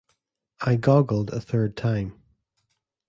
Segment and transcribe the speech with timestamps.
[0.61, 2.19] I goggled a third time.